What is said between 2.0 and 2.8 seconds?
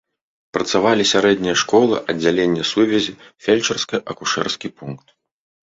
аддзяленне